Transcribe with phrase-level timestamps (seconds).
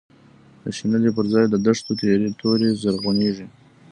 [0.61, 3.47] د شنلی پر ځای له دښتو، تیری توری زرغونیږی